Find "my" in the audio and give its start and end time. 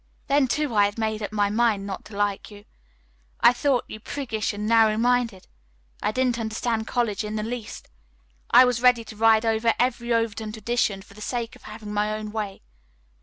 1.31-1.51, 11.93-12.11